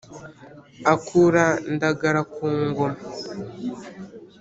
[0.93, 2.99] akura ndagara ku ngoma.